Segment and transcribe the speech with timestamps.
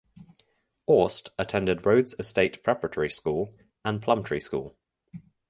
[0.87, 3.53] Aust attended Rhodes Estate Preparatory School
[3.85, 4.75] and Plumtree School.